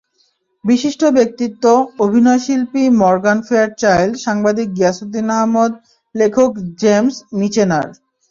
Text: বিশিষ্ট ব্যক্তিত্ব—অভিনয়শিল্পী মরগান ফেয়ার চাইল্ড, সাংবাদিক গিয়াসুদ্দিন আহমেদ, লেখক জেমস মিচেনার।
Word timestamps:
বিশিষ্ট 0.65 1.01
ব্যক্তিত্ব—অভিনয়শিল্পী 1.17 2.83
মরগান 3.01 3.39
ফেয়ার 3.47 3.69
চাইল্ড, 3.81 4.13
সাংবাদিক 4.17 4.67
গিয়াসুদ্দিন 4.77 5.27
আহমেদ, 5.35 5.71
লেখক 6.15 6.51
জেমস 6.81 7.15
মিচেনার। 7.39 7.87